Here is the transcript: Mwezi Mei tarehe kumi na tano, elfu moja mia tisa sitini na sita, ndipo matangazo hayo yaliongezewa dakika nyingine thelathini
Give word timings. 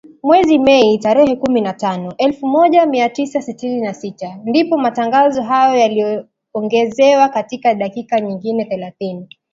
Mwezi 0.23 0.59
Mei 0.59 0.97
tarehe 0.99 1.35
kumi 1.35 1.61
na 1.61 1.73
tano, 1.73 2.13
elfu 2.17 2.47
moja 2.47 2.85
mia 2.85 3.09
tisa 3.09 3.41
sitini 3.41 3.81
na 3.81 3.93
sita, 3.93 4.37
ndipo 4.45 4.77
matangazo 4.77 5.41
hayo 5.41 5.79
yaliongezewa 5.79 7.27
dakika 7.77 8.21
nyingine 8.21 8.65
thelathini 8.65 9.29